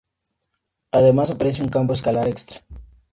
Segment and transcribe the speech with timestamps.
[0.91, 2.63] Además aparece un campo escalar extra.